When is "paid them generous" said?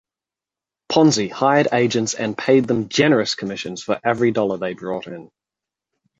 2.35-3.35